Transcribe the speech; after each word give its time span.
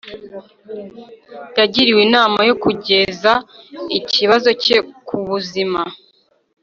Yagiriwe 1.59 2.01
inama 2.07 2.39
yo 2.49 2.55
kugeza 2.63 3.31
ikibazo 3.97 4.49
cye 4.63 4.77
ku 5.07 5.15
buzima 5.27 5.81